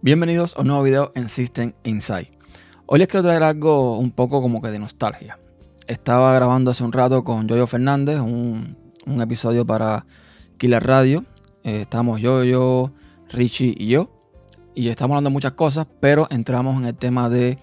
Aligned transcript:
Bienvenidos 0.00 0.56
a 0.56 0.60
un 0.60 0.68
nuevo 0.68 0.84
video 0.84 1.10
en 1.16 1.28
System 1.28 1.72
Insight. 1.82 2.28
Hoy 2.86 3.00
les 3.00 3.08
quiero 3.08 3.24
traer 3.24 3.42
algo 3.42 3.98
un 3.98 4.12
poco 4.12 4.40
como 4.40 4.62
que 4.62 4.68
de 4.68 4.78
nostalgia. 4.78 5.40
Estaba 5.88 6.32
grabando 6.34 6.70
hace 6.70 6.84
un 6.84 6.92
rato 6.92 7.24
con 7.24 7.48
Yoyo 7.48 7.66
Fernández 7.66 8.20
un, 8.20 8.76
episodio 9.20 9.66
para 9.66 10.06
Killer 10.56 10.86
Radio. 10.86 11.24
Eh, 11.64 11.80
estamos 11.80 12.20
Yoyo, 12.20 12.92
Richie 13.30 13.74
y 13.76 13.88
yo. 13.88 14.08
Y 14.72 14.86
estamos 14.86 15.14
hablando 15.14 15.30
de 15.30 15.34
muchas 15.34 15.52
cosas, 15.54 15.88
pero 15.98 16.28
entramos 16.30 16.76
en 16.76 16.84
el 16.86 16.94
tema 16.94 17.28
de 17.28 17.58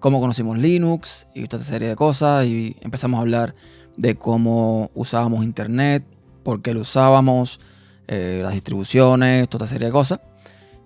cómo 0.00 0.18
conocimos 0.18 0.58
Linux 0.58 1.28
y 1.36 1.44
esta 1.44 1.60
serie 1.60 1.86
de 1.86 1.94
cosas. 1.94 2.46
Y 2.46 2.74
empezamos 2.80 3.18
a 3.18 3.20
hablar 3.20 3.54
de 3.96 4.16
cómo 4.16 4.90
usábamos 4.96 5.44
Internet, 5.44 6.04
por 6.42 6.62
qué 6.62 6.74
lo 6.74 6.80
usábamos, 6.80 7.60
eh, 8.08 8.40
las 8.42 8.54
distribuciones, 8.54 9.48
toda 9.48 9.66
esta 9.66 9.74
serie 9.74 9.86
de 9.86 9.92
cosas. 9.92 10.20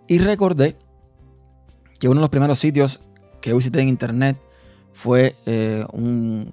Y 0.06 0.18
recordé 0.18 0.76
que 2.00 2.08
uno 2.08 2.16
de 2.16 2.22
los 2.22 2.30
primeros 2.30 2.58
sitios 2.58 2.98
que 3.40 3.52
visité 3.52 3.80
en 3.80 3.88
internet 3.88 4.40
fue 4.92 5.36
eh, 5.46 5.84
un, 5.92 6.52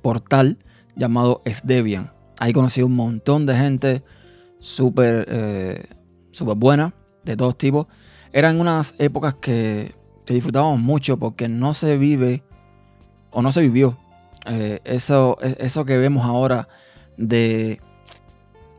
portal 0.00 0.58
llamado 0.94 1.42
Sdebian. 1.46 2.12
Ahí 2.38 2.52
conocí 2.52 2.82
un 2.82 2.94
montón 2.94 3.44
de 3.44 3.56
gente 3.56 4.02
súper 4.60 5.26
eh, 5.28 5.86
buena, 6.56 6.94
de 7.24 7.36
todos 7.36 7.58
tipos. 7.58 7.86
Eran 8.32 8.60
unas 8.60 8.94
épocas 8.98 9.34
que, 9.34 9.94
disfrutábamos 10.26 10.80
mucho 10.80 11.18
porque 11.18 11.48
no 11.48 11.72
se 11.72 11.96
vive 11.96 12.42
o 13.30 13.42
no 13.42 13.52
se 13.52 13.60
vivió 13.60 13.96
eh, 14.44 14.80
eso, 14.84 15.38
eso 15.40 15.84
que 15.84 15.96
vemos 15.98 16.24
ahora 16.24 16.68
de 17.16 17.80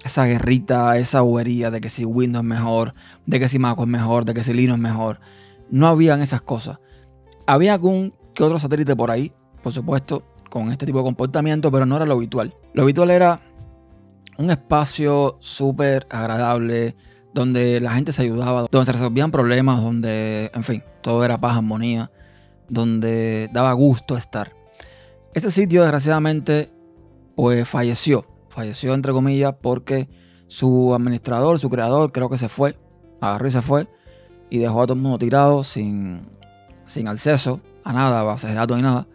esa 0.04 0.26
guerrita, 0.26 0.98
esa 0.98 1.22
bobería 1.22 1.72
de 1.72 1.80
que 1.80 1.88
si 1.88 2.04
Windows 2.04 2.44
es 2.44 2.50
mejor, 2.50 2.94
de 3.26 3.40
que 3.40 3.48
si 3.48 3.60
Mac 3.60 3.80
es 3.80 3.88
mejor, 3.88 4.26
de 4.26 4.34
que 4.34 4.44
si 4.44 4.54
Linux 4.54 4.78
es 4.78 4.82
mejor 4.82 5.20
no 5.70 5.88
habían 5.88 6.22
esas 6.22 6.42
cosas. 6.42 6.80
Había 7.46 7.74
algún 7.74 8.14
que 8.34 8.44
otro 8.44 8.60
satélite 8.60 8.96
por 8.96 9.12
ahí, 9.12 9.34
por 9.64 9.74
supuesto, 9.74 10.24
con 10.50 10.72
este 10.72 10.86
tipo 10.86 11.00
de 11.00 11.06
comportamiento, 11.06 11.72
pero 11.72 11.86
no 11.86 11.96
era 11.96 12.06
lo 12.06 12.14
habitual. 12.14 12.56
Lo 12.74 12.84
habitual 12.84 13.12
era 13.12 13.42
un 14.38 14.50
espacio 14.50 15.38
súper 15.40 16.06
agradable, 16.10 16.96
donde 17.34 17.82
la 17.82 17.92
gente 17.94 18.12
se 18.12 18.22
ayudaba, 18.22 18.68
donde 18.72 18.86
se 18.86 18.92
resolvían 18.92 19.32
problemas, 19.32 19.82
donde, 19.82 20.52
en 20.54 20.64
fin, 20.64 20.84
todo 21.02 21.24
era 21.26 21.38
paz, 21.38 21.58
armonía, 21.58 22.12
donde 22.70 23.50
daba 23.52 23.74
gusto 23.74 24.16
estar. 24.16 24.54
Ese 25.34 25.52
sitio, 25.52 25.82
desgraciadamente, 25.82 26.72
pues 27.36 27.68
falleció. 27.68 28.26
Falleció, 28.50 28.94
entre 28.94 29.14
comillas, 29.14 29.56
porque 29.62 30.10
su 30.48 30.94
administrador, 30.94 31.60
su 31.60 31.70
creador, 31.70 32.12
creo 32.12 32.30
que 32.30 32.38
se 32.38 32.50
fue. 32.50 32.78
Agarró 33.22 33.48
y 33.48 33.52
se 33.52 33.62
fue 33.62 33.88
y 34.50 34.60
dejó 34.60 34.82
a 34.82 34.88
todo 34.88 34.96
el 34.96 35.02
mundo 35.02 35.18
tirado 35.18 35.64
sin, 35.64 36.22
sin 36.86 37.08
acceso 37.08 37.62
a 37.84 37.94
nada, 37.94 38.24
bases 38.24 38.50
de 38.50 38.56
datos 38.56 38.78
ni 38.78 38.84
nada. 38.84 39.08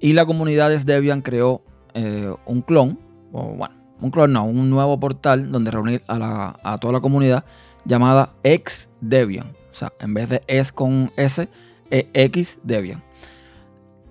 Y 0.00 0.12
la 0.12 0.26
comunidad 0.26 0.70
de 0.70 0.78
Debian 0.78 1.22
creó 1.22 1.62
eh, 1.94 2.32
un 2.46 2.62
clon, 2.62 2.98
o 3.32 3.54
bueno, 3.54 3.74
un 4.00 4.10
clon 4.10 4.32
no, 4.32 4.44
un 4.44 4.70
nuevo 4.70 4.98
portal 5.00 5.50
donde 5.50 5.70
reunir 5.70 6.02
a, 6.08 6.78
toda 6.80 6.92
la 6.92 7.00
comunidad 7.00 7.44
llamada 7.84 8.34
XDebian. 8.44 9.48
O 9.70 9.74
sea, 9.74 9.92
en 10.00 10.14
vez 10.14 10.28
de 10.28 10.42
es 10.46 10.72
con 10.72 11.10
S, 11.16 11.48
X 11.90 12.60
Debian. 12.62 13.02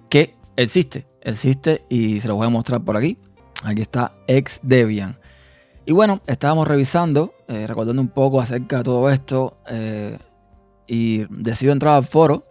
Que 0.09 0.35
existe, 0.55 1.07
existe 1.21 1.81
y 1.89 2.19
se 2.19 2.27
lo 2.27 2.35
voy 2.35 2.47
a 2.47 2.49
mostrar 2.49 2.81
por 2.81 2.97
aquí. 2.97 3.17
Aquí 3.63 3.81
está 3.81 4.13
XDebian. 4.27 5.17
Y 5.85 5.93
bueno, 5.93 6.19
estábamos 6.27 6.67
revisando, 6.67 7.33
eh, 7.47 7.65
recordando 7.65 8.01
un 8.01 8.09
poco 8.09 8.41
acerca 8.41 8.79
de 8.79 8.83
todo 8.83 9.09
esto. 9.09 9.57
Eh, 9.69 10.17
y 10.87 11.25
decido 11.29 11.73
entrar 11.73 11.95
al 11.95 12.05
foro 12.05 12.43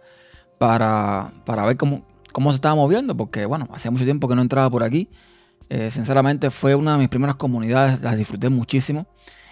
para, 0.57 1.31
ver 1.45 1.77
cómo, 1.77 2.05
cómo 2.31 2.51
se 2.51 2.55
estaba 2.55 2.75
moviendo, 2.75 3.15
porque 3.15 3.45
bueno, 3.45 3.67
hacía 3.71 3.91
mucho 3.91 4.05
tiempo 4.05 4.27
que 4.27 4.35
no 4.35 4.41
entraba 4.41 4.69
por 4.69 4.83
aquí. 4.83 5.09
Eh, 5.69 5.91
sinceramente 5.91 6.49
fue 6.49 6.75
una 6.75 6.93
de 6.93 6.99
mis 6.99 7.09
primeras 7.09 7.35
comunidades, 7.35 8.01
las 8.01 8.17
disfruté 8.17 8.49
muchísimo. 8.49 9.07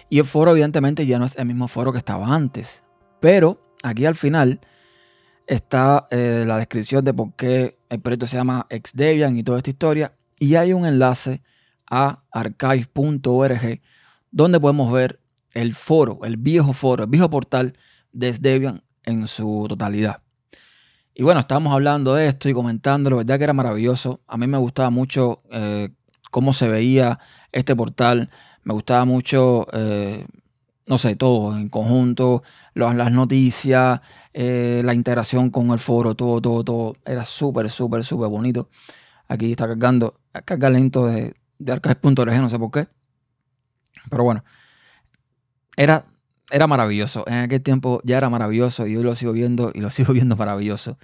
Y 0.08 0.18
el 0.18 0.24
foro 0.24 0.52
evidentemente 0.52 1.04
ya 1.04 1.18
no 1.18 1.24
es 1.24 1.36
el 1.36 1.46
mismo 1.46 1.68
foro 1.68 1.92
que 1.92 1.98
estaba 1.98 2.32
antes. 2.34 2.82
Pero 3.20 3.60
aquí 3.82 4.06
al 4.06 4.14
final 4.14 4.60
está 5.46 6.06
eh, 6.10 6.44
la 6.46 6.58
descripción 6.58 7.04
de 7.04 7.12
por 7.12 7.34
qué 7.34 7.76
el 7.88 8.00
proyecto 8.00 8.26
se 8.26 8.36
llama 8.36 8.66
Xdebian 8.70 9.36
y 9.36 9.42
toda 9.42 9.58
esta 9.58 9.70
historia. 9.70 10.12
Y 10.38 10.54
hay 10.54 10.72
un 10.72 10.86
enlace 10.86 11.42
a 11.90 12.20
archive.org 12.30 13.80
donde 14.30 14.60
podemos 14.60 14.92
ver 14.92 15.20
el 15.54 15.74
foro, 15.74 16.20
el 16.24 16.36
viejo 16.36 16.72
foro, 16.72 17.04
el 17.04 17.10
viejo 17.10 17.30
portal 17.30 17.74
de 18.16 18.32
Debian 18.32 18.82
en 19.04 19.26
su 19.26 19.66
totalidad. 19.68 20.22
Y 21.14 21.22
bueno, 21.22 21.40
estábamos 21.40 21.72
hablando 21.72 22.14
de 22.14 22.28
esto 22.28 22.48
y 22.48 22.54
comentándolo, 22.54 23.16
verdad 23.18 23.38
que 23.38 23.44
era 23.44 23.52
maravilloso. 23.52 24.20
A 24.26 24.36
mí 24.36 24.46
me 24.46 24.58
gustaba 24.58 24.90
mucho 24.90 25.42
eh, 25.50 25.90
cómo 26.30 26.52
se 26.52 26.68
veía 26.68 27.18
este 27.52 27.76
portal, 27.76 28.30
me 28.64 28.72
gustaba 28.72 29.04
mucho, 29.04 29.66
eh, 29.72 30.26
no 30.86 30.98
sé, 30.98 31.16
todo 31.16 31.56
en 31.56 31.68
conjunto, 31.68 32.42
las 32.74 33.12
noticias, 33.12 34.00
eh, 34.32 34.82
la 34.84 34.94
integración 34.94 35.50
con 35.50 35.70
el 35.70 35.78
foro, 35.78 36.14
todo, 36.14 36.40
todo, 36.40 36.64
todo. 36.64 36.96
Era 37.04 37.24
súper, 37.24 37.68
súper, 37.70 38.02
súper 38.04 38.28
bonito. 38.28 38.70
Aquí 39.28 39.50
está 39.50 39.66
cargando, 39.66 40.20
carga 40.44 40.70
lento 40.70 41.06
de, 41.06 41.34
de 41.58 41.72
archive.org, 41.72 42.40
no 42.40 42.48
sé 42.48 42.58
por 42.58 42.70
qué. 42.70 42.88
Pero 44.08 44.24
bueno, 44.24 44.44
era 45.76 46.04
era 46.50 46.66
maravilloso. 46.66 47.24
En 47.26 47.34
aquel 47.34 47.62
tiempo 47.62 48.00
ya 48.04 48.18
era 48.18 48.30
maravilloso 48.30 48.86
y 48.86 48.96
hoy 48.96 49.02
lo 49.02 49.14
sigo 49.14 49.32
viendo 49.32 49.72
y 49.74 49.80
lo 49.80 49.90
sigo 49.90 50.12
viendo 50.12 50.36
maravilloso. 50.36 50.98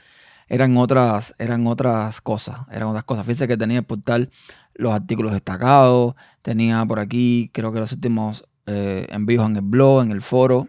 Eran 0.48 0.76
otras, 0.76 1.34
eran 1.38 1.66
otras 1.66 2.20
cosas, 2.20 2.60
eran 2.70 2.88
otras 2.88 3.04
cosas. 3.04 3.24
Fíjense 3.24 3.48
que 3.48 3.56
tenía 3.56 3.78
el 3.78 3.84
portal 3.84 4.30
los 4.74 4.92
artículos 4.92 5.32
destacados, 5.32 6.14
tenía 6.42 6.84
por 6.86 6.98
aquí, 6.98 7.50
creo 7.52 7.72
que 7.72 7.80
los 7.80 7.92
últimos 7.92 8.44
eh, 8.66 9.06
envíos 9.10 9.48
en 9.48 9.56
el 9.56 9.62
blog, 9.62 10.02
en 10.02 10.12
el 10.12 10.22
foro, 10.22 10.68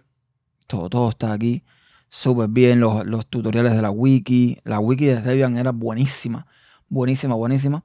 todo, 0.67 0.89
todo 0.89 1.09
está 1.09 1.33
aquí. 1.33 1.63
Súper 2.09 2.49
bien, 2.49 2.79
los, 2.79 3.05
los, 3.07 3.25
tutoriales 3.27 3.73
de 3.73 3.81
la 3.81 3.89
wiki. 3.89 4.59
La 4.65 4.79
wiki 4.79 5.05
de 5.05 5.21
Debian 5.21 5.57
era 5.57 5.71
buenísima, 5.71 6.45
buenísima, 6.87 7.35
buenísima. 7.35 7.83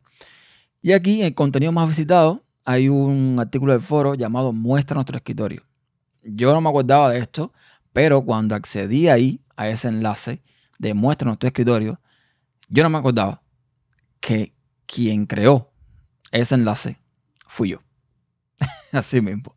Y 0.82 0.92
aquí, 0.92 1.20
en 1.20 1.26
el 1.28 1.34
contenido 1.34 1.72
más 1.72 1.88
visitado, 1.88 2.44
hay 2.64 2.88
un 2.88 3.38
artículo 3.40 3.72
del 3.72 3.80
foro 3.80 4.14
llamado 4.14 4.52
Muestra 4.52 4.94
nuestro 4.94 5.16
escritorio 5.16 5.67
yo 6.22 6.52
no 6.52 6.60
me 6.60 6.68
acordaba 6.68 7.10
de 7.10 7.18
esto, 7.18 7.52
pero 7.92 8.22
cuando 8.24 8.54
accedí 8.54 9.08
ahí 9.08 9.40
a 9.56 9.68
ese 9.68 9.88
enlace 9.88 10.42
de 10.78 10.94
muestra 10.94 11.26
nuestro 11.26 11.48
escritorio, 11.48 12.00
yo 12.68 12.82
no 12.82 12.90
me 12.90 12.98
acordaba 12.98 13.42
que 14.20 14.54
quien 14.86 15.26
creó 15.26 15.70
ese 16.32 16.54
enlace 16.54 16.98
fui 17.46 17.70
yo. 17.70 17.82
Así 18.92 19.20
mismo. 19.20 19.54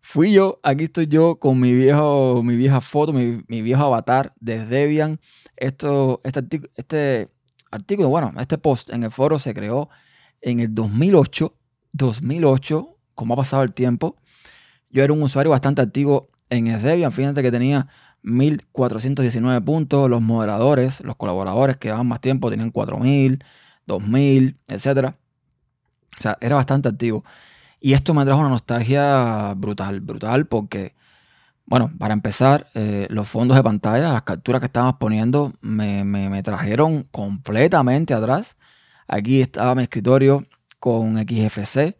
Fui 0.00 0.32
yo, 0.32 0.60
aquí 0.62 0.84
estoy 0.84 1.08
yo 1.08 1.36
con 1.40 1.58
mi 1.58 1.74
viejo, 1.74 2.40
mi 2.44 2.56
vieja 2.56 2.80
foto, 2.80 3.12
mi, 3.12 3.42
viejo 3.62 3.82
avatar 3.82 4.32
de 4.38 4.64
Debian. 4.64 5.20
Esto, 5.56 6.20
este, 6.22 6.38
artículo, 6.38 6.72
este 6.76 7.28
artículo, 7.72 8.08
bueno, 8.08 8.32
este 8.38 8.56
post 8.56 8.90
en 8.90 9.02
el 9.02 9.10
foro 9.10 9.38
se 9.38 9.52
creó 9.52 9.88
en 10.40 10.60
el 10.60 10.72
2008. 10.72 11.52
2008, 11.92 12.98
como 13.14 13.34
ha 13.34 13.38
pasado 13.38 13.64
el 13.64 13.72
tiempo. 13.72 14.16
Yo 14.96 15.04
era 15.04 15.12
un 15.12 15.22
usuario 15.22 15.50
bastante 15.50 15.82
activo 15.82 16.30
en 16.48 16.64
Debian. 16.80 17.12
Fíjense 17.12 17.42
que 17.42 17.50
tenía 17.50 17.86
1419 18.22 19.60
puntos. 19.60 20.08
Los 20.08 20.22
moderadores, 20.22 21.02
los 21.02 21.16
colaboradores 21.16 21.76
que 21.76 21.90
daban 21.90 22.06
más 22.06 22.22
tiempo 22.22 22.48
tenían 22.48 22.70
4000, 22.70 23.44
2000, 23.84 24.56
etc. 24.68 25.14
O 26.18 26.22
sea, 26.22 26.38
era 26.40 26.56
bastante 26.56 26.88
activo. 26.88 27.26
Y 27.78 27.92
esto 27.92 28.14
me 28.14 28.24
trajo 28.24 28.40
una 28.40 28.48
nostalgia 28.48 29.52
brutal, 29.52 30.00
brutal, 30.00 30.46
porque, 30.46 30.94
bueno, 31.66 31.92
para 31.98 32.14
empezar, 32.14 32.68
eh, 32.72 33.06
los 33.10 33.28
fondos 33.28 33.54
de 33.54 33.62
pantalla, 33.62 34.14
las 34.14 34.22
capturas 34.22 34.60
que 34.60 34.66
estábamos 34.66 34.94
poniendo, 34.98 35.52
me, 35.60 36.04
me 36.04 36.42
trajeron 36.42 37.02
completamente 37.10 38.14
atrás. 38.14 38.56
Aquí 39.06 39.42
estaba 39.42 39.74
mi 39.74 39.82
escritorio 39.82 40.46
con 40.80 41.18
XFC, 41.18 41.98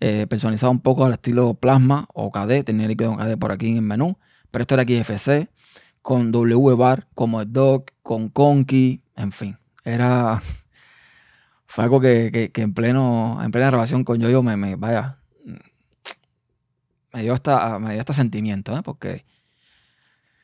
eh, 0.00 0.26
personalizado 0.28 0.72
un 0.72 0.80
poco 0.80 1.04
al 1.04 1.12
estilo 1.12 1.54
Plasma 1.54 2.06
o 2.14 2.30
KD, 2.30 2.64
tenía 2.64 2.88
líquido 2.88 3.16
KD 3.16 3.36
por 3.38 3.52
aquí 3.52 3.76
en 3.76 3.84
menú, 3.84 4.18
pero 4.50 4.62
esto 4.62 4.74
era 4.74 4.84
XFC, 4.84 5.48
con 6.02 6.32
WBAR 6.32 7.08
como 7.14 7.40
el 7.40 7.52
dock, 7.52 7.90
con 8.02 8.28
Conky, 8.28 9.02
en 9.16 9.32
fin, 9.32 9.58
era... 9.84 10.42
Fue 11.66 11.84
algo 11.84 12.00
que, 12.00 12.50
en, 12.52 12.74
pleno, 12.74 13.38
en 13.40 13.52
plena 13.52 13.70
relación 13.70 14.02
con 14.02 14.18
yo, 14.18 14.42
me, 14.42 14.56
me, 14.56 14.74
vaya, 14.74 15.18
me 17.12 17.22
dio 17.22 17.32
hasta, 17.32 17.78
me 17.78 17.92
dio 17.92 18.00
hasta 18.00 18.12
sentimiento, 18.12 18.76
¿eh? 18.76 18.82
porque 18.82 19.24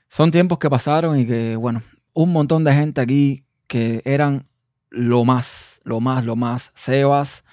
son 0.09 0.31
tiempos 0.31 0.61
que 0.61 0.71
pasaron 0.71 1.19
y 1.19 1.27
que, 1.27 1.57
bueno, 1.57 1.83
un 2.13 2.33
montón 2.33 2.63
de 2.63 2.73
gente 2.73 3.01
aquí 3.01 3.45
que 3.67 4.03
eran 4.05 4.45
lo 4.91 5.25
más 5.25 5.77
lo 5.87 6.01
más, 6.01 6.25
lo 6.25 6.37
más. 6.37 6.73
Sebas, 6.75 7.45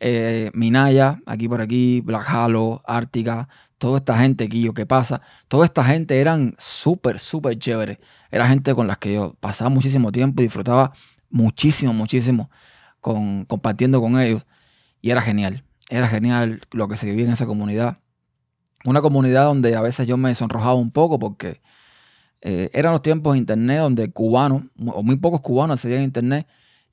eh, 0.00 0.50
Minaya, 0.54 1.20
aquí 1.26 1.48
por 1.48 1.60
aquí, 1.60 2.00
Black 2.00 2.28
Halo, 2.28 2.80
Ártica, 2.86 3.48
toda 3.78 3.98
esta 3.98 4.18
gente, 4.18 4.46
Guillo, 4.46 4.74
¿qué 4.74 4.86
pasa? 4.86 5.22
Toda 5.48 5.64
esta 5.64 5.84
gente 5.84 6.20
eran 6.20 6.54
súper, 6.58 7.18
súper 7.18 7.58
chéveres. 7.58 7.98
Era 8.30 8.48
gente 8.48 8.74
con 8.74 8.86
las 8.86 8.98
que 8.98 9.14
yo 9.14 9.34
pasaba 9.40 9.70
muchísimo 9.70 10.12
tiempo 10.12 10.42
y 10.42 10.46
disfrutaba 10.46 10.92
muchísimo, 11.30 11.92
muchísimo 11.92 12.50
con, 13.00 13.44
compartiendo 13.44 14.00
con 14.00 14.18
ellos. 14.18 14.44
Y 15.00 15.10
era 15.10 15.22
genial, 15.22 15.64
era 15.90 16.08
genial 16.08 16.60
lo 16.72 16.88
que 16.88 16.96
se 16.96 17.06
vivía 17.06 17.26
en 17.26 17.32
esa 17.32 17.46
comunidad. 17.46 17.98
Una 18.84 19.00
comunidad 19.00 19.44
donde 19.44 19.76
a 19.76 19.80
veces 19.80 20.06
yo 20.06 20.16
me 20.16 20.34
sonrojaba 20.34 20.74
un 20.74 20.90
poco 20.90 21.18
porque 21.18 21.60
eh, 22.42 22.70
eran 22.72 22.92
los 22.92 23.02
tiempos 23.02 23.32
de 23.32 23.38
internet 23.38 23.80
donde 23.80 24.10
cubanos, 24.10 24.64
o 24.86 25.02
muy 25.02 25.16
pocos 25.16 25.40
cubanos 25.40 25.78
accedían 25.78 26.02
a 26.02 26.04
internet, 26.04 26.46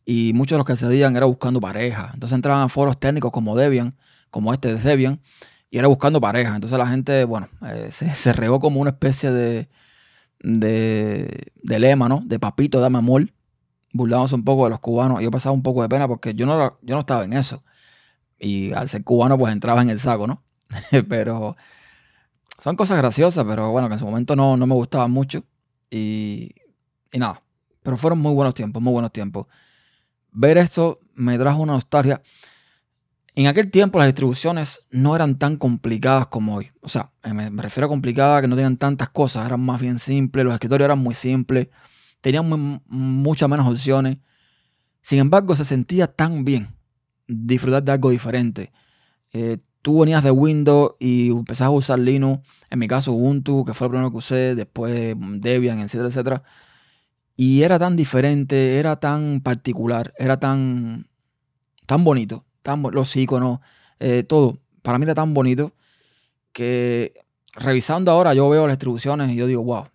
y 0.06 0.34
muchos 0.34 0.56
de 0.56 0.57
los 0.60 0.68
que 0.68 0.74
accedían 0.74 1.16
era 1.16 1.25
buscando 1.25 1.60
pareja. 1.60 2.12
Entonces 2.13 2.36
entraban 2.36 2.63
a 2.63 2.69
foros 2.69 3.00
técnicos 3.00 3.31
como 3.31 3.56
Debian, 3.56 3.96
como 4.30 4.54
este 4.54 4.74
de 4.75 4.80
Debian, 4.80 5.19
y 5.72 5.80
era 5.80 5.88
buscando 5.88 6.22
pareja. 6.22 6.54
Entonces 6.56 6.78
la 6.78 6.88
gente, 6.88 7.25
bueno, 7.25 7.48
eh, 7.66 7.90
se, 7.92 8.34
regó 8.34 8.60
como 8.60 8.80
una 8.80 8.92
especie 8.92 9.31
de, 9.31 9.68
de, 10.40 11.52
lema, 11.63 12.07
¿no? 12.07 12.22
De 12.24 12.40
papito, 12.40 12.80
dame 12.80 13.00
amor. 13.00 13.31
Burlándose 13.94 14.36
un 14.36 14.44
poco 14.44 14.66
de 14.66 14.72
los 14.72 14.80
cubanos. 14.80 15.22
Yo 15.22 15.31
pasaba 15.31 15.54
un 15.54 15.63
poco 15.63 15.81
de 15.81 15.90
pena 15.90 16.08
porque 16.08 16.36
yo 16.36 16.46
no, 16.46 16.75
yo 16.81 16.96
no 16.96 17.00
estaba 17.00 17.24
en 17.24 17.34
eso. 17.34 17.63
Y 18.38 18.74
al 18.74 18.90
ser 18.90 19.04
cubano, 19.04 19.38
pues 19.38 19.54
entraba 19.54 19.81
en 19.81 19.90
el 19.90 20.00
saco, 20.00 20.28
¿no? 20.28 20.44
pero 21.10 21.56
son 22.62 22.75
cosas 22.75 22.98
graciosas, 22.98 23.46
pero 23.48 23.72
bueno, 23.72 23.88
que 23.88 23.94
en 23.94 24.00
su 24.00 24.06
momento 24.06 24.36
no, 24.36 24.58
no 24.58 24.68
me 24.68 24.75
gustaban 24.75 25.12
mucho. 25.12 25.44
Y, 25.90 26.51
y 27.12 27.19
nada, 27.19 27.42
pero 27.81 27.98
fueron 27.98 28.19
muy 28.19 28.34
buenos 28.34 28.54
tiempos, 28.54 28.84
muy 28.84 28.92
buenos 28.92 29.13
tiempos. 29.13 29.48
Ver 30.36 30.58
esto 30.58 31.00
me 31.16 31.38
trajo 31.38 31.62
una 31.62 31.74
nostalgia. 31.74 32.22
En 33.36 33.48
aquel 33.48 33.72
tiempo 33.72 34.00
las 34.00 34.08
distribuciones 34.08 34.86
no 34.92 35.16
eran 35.16 35.40
tan 35.40 35.56
complicadas 35.56 36.28
como 36.28 36.56
hoy. 36.56 36.72
O 36.82 36.90
sea, 36.90 37.12
me, 37.34 37.50
refiero 37.62 37.88
a 37.88 37.90
complicadas 37.90 38.42
que 38.42 38.48
no 38.50 38.56
tenían 38.56 38.76
tantas 38.78 39.10
cosas, 39.10 39.46
eran 39.46 39.62
más 39.62 39.80
bien 39.80 39.98
simples, 39.98 40.44
los 40.44 40.54
escritorios 40.54 40.86
eran 40.86 41.00
muy 41.00 41.14
simples, 41.14 41.70
tenían 42.20 42.82
muchas 42.88 43.50
menos 43.50 43.66
opciones. 43.68 44.18
Sin 45.02 45.20
embargo, 45.20 45.56
se 45.56 45.64
sentía 45.64 46.08
tan 46.08 46.44
bien 46.44 46.76
disfrutar 47.28 47.84
de 47.84 47.92
algo 47.94 48.10
diferente. 48.10 48.74
Eh, 49.32 49.60
tú 49.82 50.02
venías 50.02 50.24
de 50.24 50.32
Windows 50.32 50.96
y 51.00 51.30
empezabas 51.32 51.76
a 51.76 51.78
usar 51.78 52.00
Linux, 52.00 52.46
en 52.70 52.80
mi 52.80 52.88
caso 52.90 53.14
Ubuntu, 53.14 53.64
que 53.64 53.74
fue 53.74 53.88
lo 53.88 53.92
primero 53.92 54.12
que 54.12 54.18
usé, 54.18 54.56
después 54.56 55.16
Debian, 55.18 55.80
etcétera, 55.80 56.10
etcétera. 56.10 56.44
Y 57.36 57.64
era 57.64 57.78
tan 57.78 57.96
diferente, 57.96 58.78
era 58.80 59.00
tan 59.00 59.42
particular, 59.42 60.14
era 60.18 60.40
tan, 60.40 61.08
tan 61.86 62.04
bonito, 62.04 62.46
tan, 62.62 62.82
los 62.92 63.16
iconos, 63.16 63.60
eh, 64.00 64.24
todo. 64.24 64.60
Para 64.82 64.98
mí 64.98 65.04
era 65.04 65.16
tan 65.16 65.34
bonito 65.34 65.74
que 66.54 67.14
revisando 67.56 68.12
ahora 68.12 68.34
yo 68.34 68.48
veo 68.50 68.68
las 68.68 68.78
distribuciones 68.78 69.32
y 69.32 69.36
yo 69.36 69.48
digo, 69.48 69.64
wow, 69.64 69.88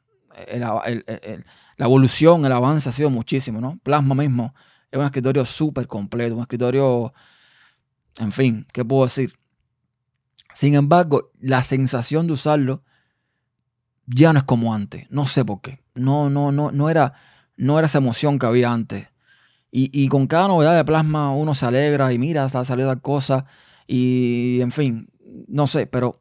la 1.77 1.87
evolución, 1.87 2.45
el 2.45 2.53
avance 2.53 2.89
ha 2.89 2.93
sido 2.93 3.11
muchísimo, 3.11 3.61
¿no? 3.61 3.79
Plasma 3.83 4.15
mismo 4.15 4.55
es 4.91 4.99
un 4.99 5.05
escritorio 5.05 5.45
súper 5.45 5.87
completo, 5.87 6.35
un 6.35 6.43
escritorio, 6.43 7.13
en 8.19 8.33
fin, 8.33 8.67
¿qué 8.73 8.85
puedo 8.85 9.05
decir? 9.05 9.33
Sin 10.55 10.75
embargo, 10.75 11.31
la 11.41 11.63
sensación 11.63 12.27
de 12.27 12.33
usarlo 12.33 12.83
ya 14.07 14.33
no 14.33 14.41
es 14.41 14.45
como 14.45 14.75
antes. 14.75 15.11
No 15.11 15.27
sé 15.27 15.45
por 15.45 15.61
qué. 15.61 15.81
No, 15.95 16.29
no, 16.29 16.51
no, 16.51 16.73
no 16.73 16.91
era, 16.91 17.15
no 17.61 17.79
era 17.79 17.87
esa 17.87 17.99
emoción 17.99 18.39
que 18.39 18.47
había 18.47 18.73
antes. 18.73 19.09
Y, 19.73 20.09
con 20.09 20.27
cada 20.27 20.49
novedad 20.49 20.77
de 20.77 20.85
plasma 20.85 21.33
uno 21.33 21.55
se 21.55 21.65
alegra 21.65 22.13
y 22.13 22.19
mira, 22.19 22.45
está 22.45 22.65
saliendo 22.65 22.93
tal 22.93 23.03
cosa. 23.03 23.47
Y 23.87 24.61
en 24.61 24.73
fin, 24.73 25.09
no 25.47 25.69
sé, 25.69 25.87
pero 25.87 26.21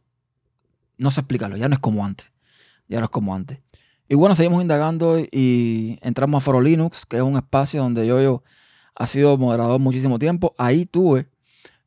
no 0.97 1.09
sé 1.09 1.21
explicarlo. 1.21 1.57
Ya 1.57 1.67
no 1.67 1.73
es 1.73 1.79
como 1.79 2.05
antes. 2.05 2.31
Ya 2.87 2.99
no 2.99 3.05
es 3.05 3.09
como 3.09 3.33
antes. 3.33 3.59
Y 4.07 4.15
bueno, 4.15 4.35
seguimos 4.35 4.61
indagando 4.61 5.17
y 5.19 5.97
entramos 6.01 6.41
a 6.41 6.45
Foro 6.45 6.61
Linux, 6.61 7.05
que 7.07 7.17
es 7.17 7.23
un 7.23 7.37
espacio 7.37 7.81
donde 7.81 8.05
yo, 8.05 8.21
yo 8.21 8.43
ha 8.95 9.07
sido 9.07 9.37
moderador 9.37 9.79
muchísimo 9.79 10.19
tiempo. 10.19 10.53
Ahí 10.57 10.85
tuve 10.85 11.27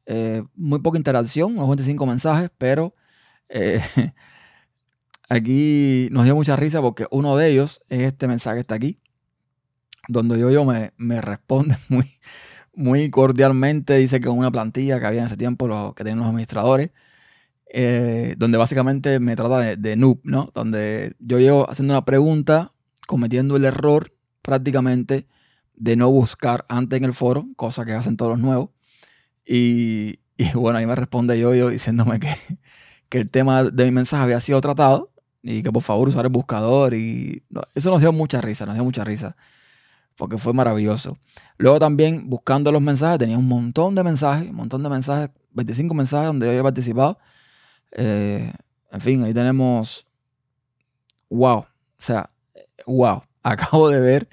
eh, 0.07 0.43
muy 0.55 0.81
poca 0.81 0.99
interacción, 0.99 1.53
unos 1.53 1.69
25 1.69 2.07
mensajes, 2.07 2.51
pero 2.59 2.95
eh, 3.49 3.81
aquí 5.29 6.09
nos 6.11 6.25
dio 6.25 6.35
mucha 6.35 6.57
risa 6.57 6.81
porque 6.81 7.07
uno 7.11 7.37
de 7.37 7.51
ellos 7.51 7.83
es 7.89 8.03
este 8.03 8.27
mensaje 8.27 8.57
que 8.57 8.61
está 8.61 8.75
aquí, 8.75 8.99
donde 10.09 10.39
yo, 10.39 10.51
yo 10.51 10.65
me, 10.65 10.93
me 10.97 11.21
responde 11.21 11.77
muy, 11.89 12.19
muy 12.75 13.11
cordialmente, 13.11 13.97
dice 13.99 14.21
que 14.21 14.29
una 14.29 14.51
plantilla 14.51 15.01
que 15.01 15.07
había 15.07 15.21
en 15.21 15.27
ese 15.27 15.37
tiempo 15.37 15.69
lo, 15.69 15.95
que 15.95 16.05
tenían 16.05 16.21
los 16.21 16.29
administradores, 16.29 16.91
eh, 17.75 18.35
donde 18.39 18.59
básicamente 18.59 19.19
me 19.21 19.37
trata 19.37 19.59
de, 19.61 19.77
de, 19.77 19.97
noob, 19.97 20.21
¿no? 20.25 20.51
Donde 20.55 21.15
yo 21.19 21.39
llevo 21.39 21.69
haciendo 21.71 21.95
una 21.95 22.05
pregunta, 22.05 22.73
cometiendo 23.07 23.57
el 23.57 23.65
error 23.65 24.13
prácticamente 24.43 25.27
de 25.75 25.97
no 25.97 26.11
buscar 26.11 26.65
antes 26.69 26.99
en 26.99 27.05
el 27.05 27.13
foro, 27.13 27.47
cosa 27.57 27.85
que 27.85 27.93
hacen 27.93 28.17
todos 28.17 28.33
los 28.33 28.41
nuevos. 28.41 28.71
Y, 29.47 30.21
bueno, 30.55 30.79
ahí 30.79 30.87
me 30.87 30.95
responde 30.95 31.39
yo, 31.39 31.55
yo 31.55 31.69
diciéndome 31.71 32.21
que, 32.21 32.35
que, 33.09 33.19
el 33.19 33.31
tema 33.31 33.65
de 33.65 33.85
mi 33.85 33.91
mensaje 33.91 34.23
había 34.23 34.41
sido 34.41 34.61
tratado 34.61 35.13
y 35.43 35.63
que 35.63 35.73
por 35.73 35.83
favor 35.83 36.09
usar 36.09 36.25
el 36.25 36.33
buscador. 36.33 36.95
Y 36.95 37.45
eso 37.75 37.91
nos 37.91 38.01
dio 38.01 38.13
mucha 38.13 38.41
risa, 38.41 38.67
nos 38.67 38.75
dio 38.75 38.85
mucha 38.85 39.05
risa, 39.05 39.37
porque 40.17 40.39
fue 40.39 40.53
maravilloso. 40.53 41.19
Luego 41.59 41.79
también 41.79 42.29
buscando 42.29 42.73
los 42.73 42.83
mensajes, 42.83 43.19
tenía 43.19 43.39
un 43.39 43.49
montón 43.49 43.95
de 43.95 44.03
mensajes, 44.03 44.51
un 44.51 44.57
montón 44.57 44.83
de 44.83 44.89
mensajes, 44.89 45.31
25 45.53 45.95
mensajes 45.95 46.27
donde 46.27 46.47
yo 46.47 46.51
había 46.51 46.63
participado. 46.63 47.19
Eh, 47.93 48.53
en 48.91 49.01
fin, 49.01 49.25
ahí 49.25 49.35
tenemos, 49.35 50.07
wow, 51.31 51.59
o 51.59 51.67
sea, 51.99 52.29
wow, 52.87 53.23
acabo 53.43 53.89
de 53.89 54.01
ver, 54.01 54.29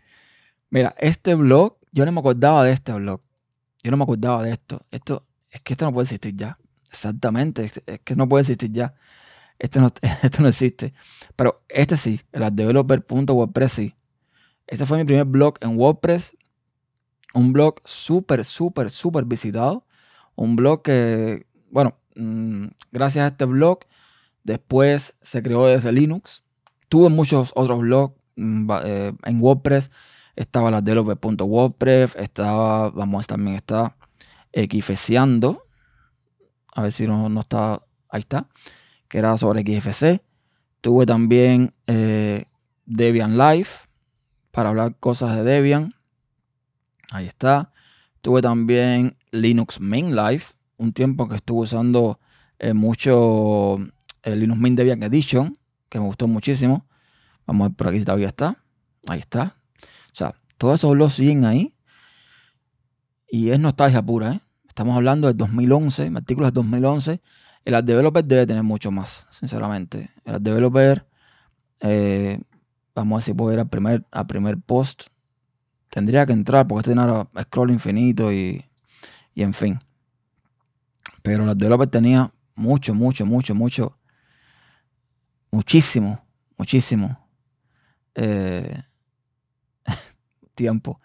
mira, 0.70 0.96
este 0.98 1.36
blog, 1.36 1.78
yo 1.92 2.06
no 2.06 2.12
me 2.12 2.20
acordaba 2.20 2.64
de 2.64 2.72
este 2.72 2.94
blog. 2.94 3.22
Yo 3.84 3.92
no 3.92 3.98
me 3.98 4.04
acordaba 4.04 4.44
de 4.44 4.52
esto. 4.52 4.86
Esto, 4.92 5.26
es 5.52 5.62
que 5.62 5.74
esto 5.74 5.86
no 5.86 5.94
puede 5.94 6.04
existir 6.04 6.36
ya. 6.36 6.58
Exactamente, 6.90 7.66
es, 7.66 7.82
que 8.04 8.16
no 8.16 8.28
puede 8.28 8.42
existir 8.42 8.72
ya. 8.72 8.94
Esto 9.58 9.80
no, 9.80 9.92
esto 10.24 10.42
no 10.42 10.50
existe. 10.50 10.94
Pero 11.36 11.64
este 11.70 11.98
sí, 11.98 12.22
el 12.32 12.44
addeveloper.wordpress 12.44 13.72
sí. 13.72 13.96
Este 14.70 14.86
fue 14.86 14.98
mi 14.98 15.04
primer 15.04 15.26
blog 15.26 15.56
en 15.62 15.78
WordPress. 15.78 16.38
Un 17.34 17.54
blog 17.54 17.76
súper, 17.84 18.46
súper, 18.46 18.90
súper 18.90 19.26
visitado. 19.26 19.86
Un 20.36 20.56
blog 20.56 20.84
que, 20.84 21.46
bueno, 21.70 21.98
mm, 22.16 22.68
gracias 22.92 23.26
a 23.26 23.28
este 23.28 23.46
blog, 23.46 23.80
después 24.44 25.16
se 25.22 25.44
creó 25.44 25.66
desde 25.66 25.92
Linux. 25.92 26.44
Tuve 26.88 27.10
muchos 27.10 27.52
otros 27.56 27.80
blogs 27.80 28.16
mm, 28.36 28.72
eh, 28.86 29.14
en 29.26 29.42
WordPress 29.42 29.92
estaba 30.40 30.72
la 30.72 30.82
developer.wordpress, 30.82 32.16
estaba, 32.16 32.92
vamos, 32.92 33.28
también 33.28 33.58
está 33.58 33.98
XFCeando, 34.54 35.66
a 36.74 36.84
ver 36.84 36.94
si 36.94 37.06
no, 37.08 37.28
no 37.28 37.42
está, 37.42 37.82
ahí 38.08 38.22
está, 38.22 38.48
que 39.10 39.18
era 39.18 39.38
sobre 39.38 39.64
XFC. 39.64 40.22
Tuve 40.80 41.06
también 41.06 41.74
eh, 41.88 42.46
Debian 42.86 43.38
Live, 43.38 43.68
para 44.52 44.70
hablar 44.70 44.96
cosas 45.00 45.36
de 45.36 45.44
Debian, 45.44 45.94
ahí 47.12 47.28
está. 47.28 47.72
Tuve 48.22 48.42
también 48.42 49.18
Linux 49.32 49.80
Main 49.80 50.16
Live, 50.16 50.44
un 50.78 50.94
tiempo 50.94 51.28
que 51.28 51.36
estuve 51.36 51.62
usando 51.62 52.20
eh, 52.60 52.74
mucho 52.74 53.78
el 54.24 54.40
Linux 54.40 54.60
Main 54.60 54.76
Debian 54.76 55.04
Edition, 55.04 55.58
que 55.90 56.00
me 56.00 56.06
gustó 56.06 56.28
muchísimo. 56.28 56.86
Vamos 57.46 57.66
a 57.66 57.70
ver 57.70 57.78
por 57.78 57.88
aquí 57.88 58.00
si 58.00 58.06
todavía 58.06 58.28
está. 58.28 58.58
Ahí 59.08 59.20
está. 59.20 59.56
O 60.12 60.16
sea, 60.16 60.36
todos 60.58 60.80
esos 60.80 60.92
blogs 60.92 61.14
siguen 61.14 61.46
ahí. 61.46 61.74
Y 63.30 63.50
es 63.50 63.60
nostalgia 63.60 64.02
pura, 64.02 64.34
¿eh? 64.34 64.42
Estamos 64.68 64.96
hablando 64.96 65.28
del 65.28 65.38
2011, 65.38 66.12
artículos 66.16 66.48
del 66.48 66.64
2011. 66.64 67.22
El 67.66 67.86
Developer 67.86 68.24
debe 68.24 68.48
tener 68.48 68.64
mucho 68.64 68.92
más, 68.92 69.28
sinceramente. 69.30 70.10
El 70.26 70.42
Developer, 70.42 71.06
eh, 71.82 72.40
vamos 73.00 73.16
a 73.16 73.18
ver 73.18 73.24
si 73.24 73.34
puedo 73.34 73.54
ir 73.54 73.60
al 73.60 73.70
primer, 73.70 74.06
al 74.12 74.28
primer 74.28 74.58
post. 74.58 75.04
Tendría 75.90 76.26
que 76.26 76.34
entrar 76.34 76.68
porque 76.68 76.90
este 76.90 77.02
tiene 77.02 77.26
scroll 77.44 77.72
infinito 77.72 78.32
y, 78.32 78.64
y 79.34 79.42
en 79.42 79.54
fin. 79.54 79.80
Pero 81.22 81.50
App 81.50 81.58
Developer 81.58 81.88
tenía 81.88 82.32
mucho, 82.56 82.94
mucho, 82.94 83.26
mucho, 83.26 83.56
mucho, 83.56 83.98
muchísimo, 85.52 86.24
muchísimo. 86.58 87.28
Eh, 88.16 88.84
tiempo. 90.56 91.00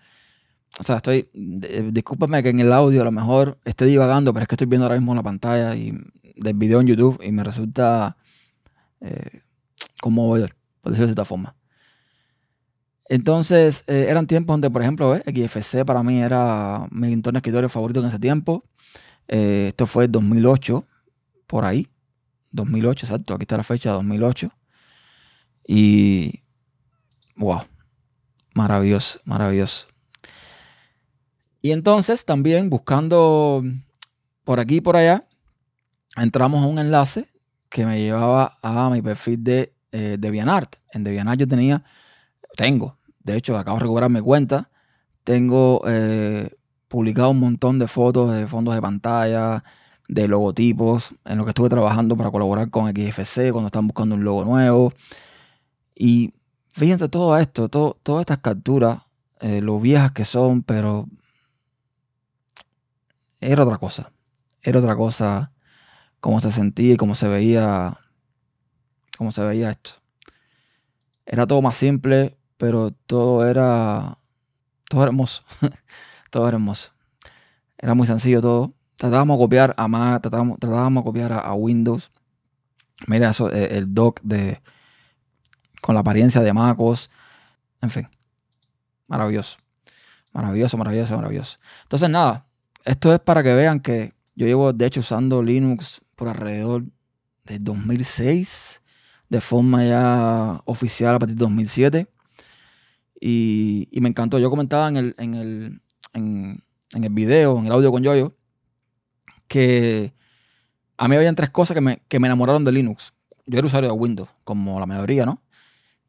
O 0.78 0.82
sea, 0.82 0.96
estoy. 0.96 1.30
Discúlpame 1.32 2.42
que 2.42 2.48
en 2.50 2.60
el 2.60 2.72
audio 2.72 3.02
a 3.02 3.04
lo 3.04 3.12
mejor 3.12 3.58
esté 3.64 3.84
divagando, 3.84 4.32
pero 4.32 4.42
es 4.42 4.48
que 4.48 4.56
estoy 4.56 4.66
viendo 4.66 4.84
ahora 4.84 4.96
mismo 4.96 5.14
la 5.14 5.22
pantalla 5.22 5.76
y, 5.76 5.92
del 6.36 6.54
video 6.54 6.80
en 6.80 6.88
YouTube 6.88 7.20
y 7.22 7.30
me 7.30 7.44
resulta 7.44 8.16
eh, 9.00 9.42
conmovedor, 10.00 10.56
por 10.80 10.90
decirlo 10.90 11.06
de 11.06 11.12
esta 11.12 11.24
forma. 11.24 11.54
Entonces, 13.08 13.84
eh, 13.86 14.06
eran 14.08 14.26
tiempos 14.26 14.54
donde, 14.54 14.70
por 14.70 14.82
ejemplo, 14.82 15.14
XFC 15.16 15.84
para 15.84 16.02
mí 16.02 16.20
era 16.20 16.86
mi 16.90 17.12
entorno 17.12 17.36
de 17.36 17.40
escritorio 17.40 17.68
favorito 17.68 18.00
en 18.00 18.06
ese 18.06 18.18
tiempo. 18.18 18.64
Eh, 19.28 19.66
esto 19.68 19.86
fue 19.86 20.08
2008, 20.08 20.84
por 21.46 21.64
ahí. 21.64 21.88
2008, 22.52 23.06
exacto. 23.06 23.34
Aquí 23.34 23.42
está 23.42 23.56
la 23.56 23.62
fecha, 23.62 23.90
2008. 23.92 24.50
Y, 25.66 26.40
wow, 27.36 27.62
maravilloso, 28.54 29.20
maravilloso. 29.24 29.86
Y 31.60 31.72
entonces 31.72 32.24
también 32.24 32.68
buscando 32.68 33.62
por 34.44 34.60
aquí 34.60 34.76
y 34.76 34.80
por 34.80 34.96
allá, 34.96 35.24
entramos 36.16 36.62
a 36.62 36.66
un 36.66 36.78
enlace 36.78 37.28
que 37.70 37.86
me 37.86 37.98
llevaba 37.98 38.58
a 38.62 38.90
mi 38.90 39.00
perfil 39.00 39.42
de 39.42 39.74
eh, 39.90 40.16
DeviantArt. 40.18 40.76
En 40.92 41.04
DeviantArt 41.04 41.40
yo 41.40 41.48
tenía, 41.48 41.82
tengo, 42.56 42.98
de 43.22 43.36
hecho 43.36 43.56
acabo 43.56 43.78
de 43.78 43.82
recuperar 43.82 44.10
mi 44.10 44.20
cuenta, 44.20 44.70
tengo 45.24 45.82
eh, 45.86 46.50
publicado 46.88 47.30
un 47.30 47.40
montón 47.40 47.78
de 47.78 47.88
fotos 47.88 48.32
de 48.34 48.46
fondos 48.46 48.74
de 48.74 48.82
pantalla, 48.82 49.64
de 50.08 50.28
logotipos, 50.28 51.14
en 51.24 51.38
lo 51.38 51.44
que 51.44 51.50
estuve 51.50 51.68
trabajando 51.68 52.16
para 52.16 52.30
colaborar 52.30 52.70
con 52.70 52.94
XFC 52.94 53.50
cuando 53.52 53.66
están 53.66 53.86
buscando 53.86 54.14
un 54.14 54.24
logo 54.24 54.44
nuevo. 54.44 54.92
Y 55.94 56.34
fíjense 56.68 57.08
todo 57.08 57.38
esto, 57.38 57.68
todo, 57.68 57.98
todas 58.02 58.22
estas 58.22 58.38
capturas, 58.38 59.00
eh, 59.40 59.60
lo 59.60 59.80
viejas 59.80 60.12
que 60.12 60.24
son, 60.24 60.62
pero 60.62 61.08
era 63.40 63.64
otra 63.64 63.78
cosa. 63.78 64.12
Era 64.62 64.78
otra 64.78 64.96
cosa 64.96 65.52
cómo 66.20 66.40
se 66.40 66.50
sentía 66.50 66.94
y 66.94 66.96
cómo 66.96 67.14
se 67.14 67.28
veía, 67.28 67.98
cómo 69.18 69.32
se 69.32 69.42
veía 69.42 69.70
esto. 69.70 69.90
Era 71.26 71.46
todo 71.46 71.62
más 71.62 71.76
simple, 71.76 72.36
pero 72.64 72.92
todo 72.92 73.46
era, 73.46 74.16
todo 74.88 75.04
hermoso. 75.04 75.42
todo 76.30 76.48
era 76.48 76.56
hermoso. 76.56 76.92
Era 77.76 77.92
muy 77.92 78.06
sencillo 78.06 78.40
todo. 78.40 78.72
Tratábamos 78.96 79.36
de 79.36 79.44
copiar 79.44 79.74
a 79.76 79.86
Mac, 79.86 80.22
tratábamos, 80.22 80.58
tratábamos 80.58 81.02
de 81.02 81.04
copiar 81.04 81.32
a, 81.34 81.52
Windows. 81.52 82.10
Mira 83.06 83.28
eso, 83.28 83.52
eh, 83.52 83.76
el 83.76 83.92
dock 83.92 84.18
de, 84.22 84.62
con 85.82 85.94
la 85.94 86.00
apariencia 86.00 86.40
de 86.40 86.54
MacOS. 86.54 87.10
En 87.82 87.90
fin, 87.90 88.08
maravilloso. 89.08 89.58
Maravilloso, 90.32 90.78
maravilloso, 90.78 91.16
maravilloso. 91.16 91.58
Entonces, 91.82 92.08
nada, 92.08 92.46
esto 92.86 93.12
es 93.12 93.20
para 93.20 93.42
que 93.42 93.52
vean 93.52 93.80
que 93.80 94.14
yo 94.36 94.46
llevo, 94.46 94.72
de 94.72 94.86
hecho, 94.86 95.00
usando 95.00 95.42
Linux 95.42 96.00
por 96.16 96.28
alrededor 96.28 96.84
de 97.44 97.58
2006, 97.58 98.80
de 99.28 99.40
forma 99.42 99.84
ya 99.84 100.62
oficial 100.64 101.14
a 101.14 101.18
partir 101.18 101.36
de 101.36 101.44
2007. 101.44 102.13
Y, 103.20 103.88
me 104.00 104.08
encantó. 104.08 104.38
Yo 104.38 104.50
comentaba 104.50 104.88
en 104.88 104.96
el, 104.96 105.14
en 105.18 105.34
el, 105.34 105.80
en, 106.12 106.62
el 106.92 107.08
video, 107.10 107.58
en 107.58 107.66
el 107.66 107.72
audio 107.72 107.90
con 107.90 108.02
Yoyo, 108.02 108.34
que 109.48 110.14
a 110.96 111.08
mí 111.08 111.16
habían 111.16 111.34
tres 111.34 111.50
cosas 111.50 111.74
que 111.74 111.80
me, 111.80 112.02
que 112.08 112.20
me 112.20 112.28
enamoraron 112.28 112.64
de 112.64 112.72
Linux. 112.72 113.12
Yo 113.46 113.58
era 113.58 113.66
usuario 113.66 113.90
de 113.90 113.96
Windows, 113.96 114.28
como 114.44 114.78
la 114.78 114.86
mayoría, 114.86 115.26
¿no? 115.26 115.42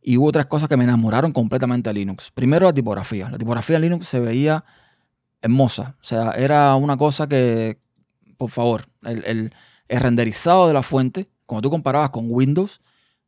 Y 0.01 0.17
hubo 0.17 0.31
tres 0.31 0.45
cosas 0.45 0.69
que 0.69 0.77
me 0.77 0.83
enamoraron 0.83 1.31
completamente 1.31 1.89
de 1.89 1.95
Linux. 1.95 2.31
Primero, 2.31 2.67
la 2.67 2.73
tipografía. 2.73 3.29
La 3.29 3.37
tipografía 3.37 3.77
en 3.77 3.81
Linux 3.81 4.07
se 4.07 4.19
veía 4.19 4.63
hermosa. 5.41 5.95
O 5.99 6.03
sea, 6.03 6.31
era 6.31 6.75
una 6.75 6.97
cosa 6.97 7.27
que, 7.27 7.79
por 8.37 8.49
favor, 8.49 8.85
el, 9.03 9.53
renderizado 9.87 10.67
de 10.67 10.73
la 10.73 10.83
fuente, 10.83 11.29
cuando 11.45 11.63
tú 11.63 11.69
comparabas 11.71 12.09
con 12.09 12.25
Windows, 12.29 12.81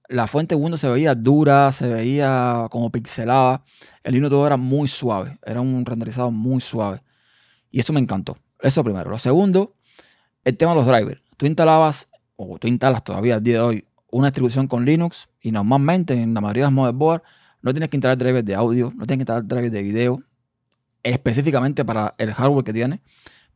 la 0.10 0.28
fuente 0.28 0.56
Windows 0.56 0.82
se 0.82 0.90
veía 0.90 1.16
dura, 1.16 1.72
se 1.72 1.88
veía 1.88 2.68
como 2.70 2.92
pixelada. 2.92 3.64
El 4.04 4.14
Linux 4.14 4.30
todo 4.30 4.48
era 4.48 4.58
muy 4.58 4.88
suave, 4.88 5.38
era 5.46 5.62
un 5.62 5.86
renderizado 5.86 6.32
muy 6.32 6.62
suave. 6.62 7.02
Y 7.72 7.80
eso 7.80 7.94
me 7.94 8.00
encantó. 8.00 8.38
Eso 8.62 8.84
primero. 8.84 9.10
Lo 9.10 9.18
segundo, 9.18 9.76
el 10.44 10.58
tema 10.58 10.72
de 10.72 10.78
los 10.78 10.86
drivers. 10.86 11.22
Tú 11.36 11.46
instalabas, 11.46 12.10
o 12.36 12.58
tú 12.58 12.68
instalas 12.68 13.04
todavía 13.04 13.36
al 13.36 13.44
día 13.44 13.56
de 13.56 13.62
hoy, 13.62 13.86
una 14.10 14.28
distribución 14.28 14.68
con 14.68 14.86
Linux 14.86 15.28
y 15.42 15.52
normalmente 15.52 16.14
en 16.14 16.34
la 16.34 16.42
mayoría 16.42 16.64
de 16.64 16.72
los 16.72 16.74
motherboards 16.74 17.24
no 17.62 17.74
tienes 17.74 17.90
que 17.90 17.98
instalar 17.98 18.18
drivers 18.18 18.46
de 18.46 18.56
audio, 18.56 18.94
no 18.96 19.06
tienes 19.06 19.18
que 19.18 19.32
instalar 19.32 19.46
drivers 19.46 19.72
de 19.72 19.84
video, 19.84 20.24
específicamente 21.04 21.84
para 21.84 22.14
el 22.18 22.34
hardware 22.34 22.64
que 22.64 22.74
tiene, 22.74 23.02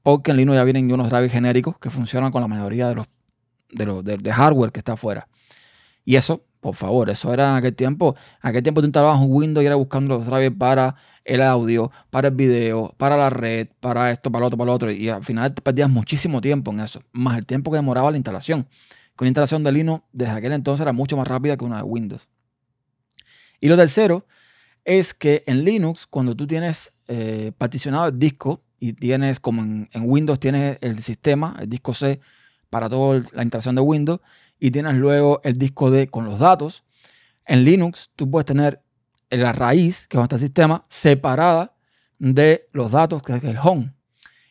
porque 0.03 0.31
en 0.31 0.37
Linux 0.37 0.57
ya 0.57 0.63
vienen 0.63 0.91
unos 0.91 1.09
drivers 1.09 1.31
genéricos 1.31 1.77
que 1.79 1.89
funcionan 1.89 2.31
con 2.31 2.41
la 2.41 2.47
mayoría 2.47 2.89
de 2.89 2.95
los 2.95 3.07
de, 3.71 3.85
los, 3.85 4.03
de, 4.03 4.33
hardware 4.33 4.71
que 4.71 4.79
está 4.79 4.93
afuera. 4.93 5.27
Y 6.05 6.15
eso, 6.15 6.43
por 6.59 6.75
favor, 6.75 7.09
eso 7.09 7.33
era 7.33 7.51
en 7.51 7.55
aquel 7.57 7.75
tiempo. 7.75 8.15
En 8.43 8.49
aquel 8.49 8.63
tiempo 8.63 8.81
tú 8.81 8.87
instalabas 8.87 9.19
un 9.19 9.27
Windows 9.29 9.63
y 9.63 9.67
era 9.67 9.75
buscando 9.75 10.15
los 10.15 10.25
drivers 10.25 10.55
para 10.57 10.95
el 11.23 11.41
audio, 11.41 11.91
para 12.09 12.29
el 12.29 12.35
video, 12.35 12.93
para 12.97 13.17
la 13.17 13.29
red, 13.29 13.67
para 13.79 14.11
esto, 14.11 14.31
para 14.31 14.41
lo 14.41 14.47
otro, 14.47 14.57
para 14.57 14.67
lo 14.67 14.73
otro. 14.73 14.91
Y 14.91 15.09
al 15.09 15.23
final 15.23 15.53
te 15.53 15.61
perdías 15.61 15.89
muchísimo 15.89 16.41
tiempo 16.41 16.71
en 16.71 16.79
eso, 16.79 17.01
más 17.11 17.37
el 17.37 17.45
tiempo 17.45 17.71
que 17.71 17.77
demoraba 17.77 18.11
la 18.11 18.17
instalación. 18.17 18.67
Con 19.15 19.25
la 19.25 19.29
instalación 19.29 19.63
de 19.63 19.71
Linux 19.71 20.03
desde 20.11 20.33
aquel 20.33 20.53
entonces 20.53 20.81
era 20.81 20.93
mucho 20.93 21.17
más 21.17 21.27
rápida 21.27 21.57
que 21.57 21.65
una 21.65 21.77
de 21.77 21.83
Windows. 21.83 22.27
Y 23.59 23.67
lo 23.67 23.77
tercero 23.77 24.25
es 24.83 25.13
que 25.13 25.43
en 25.45 25.63
Linux, 25.63 26.07
cuando 26.07 26.35
tú 26.35 26.47
tienes 26.47 26.93
eh, 27.07 27.51
particionado 27.57 28.07
el 28.07 28.17
disco 28.17 28.63
y 28.79 28.93
tienes, 28.93 29.39
como 29.39 29.61
en, 29.61 29.89
Windows, 30.01 30.39
tienes 30.39 30.79
el 30.81 30.97
sistema, 30.99 31.55
el 31.59 31.69
disco 31.69 31.93
C 31.93 32.19
para 32.69 32.89
toda 32.89 33.21
la 33.33 33.43
instalación 33.43 33.75
de 33.75 33.81
Windows 33.81 34.19
y 34.61 34.69
tienes 34.69 34.95
luego 34.95 35.41
el 35.43 35.57
disco 35.57 35.89
D 35.89 36.07
con 36.07 36.23
los 36.23 36.37
datos. 36.37 36.83
En 37.45 37.65
Linux 37.65 38.11
tú 38.15 38.29
puedes 38.29 38.45
tener 38.45 38.81
la 39.31 39.53
raíz, 39.53 40.07
que 40.07 40.17
es 40.17 40.23
este 40.23 40.37
sistema, 40.37 40.83
separada 40.87 41.73
de 42.19 42.69
los 42.71 42.91
datos, 42.91 43.23
que 43.23 43.35
es 43.35 43.43
el 43.43 43.57
home. 43.57 43.91